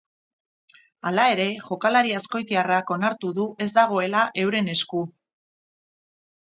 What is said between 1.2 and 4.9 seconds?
ere, jokalari azkoitiarrak onartu duen ez dagoela euren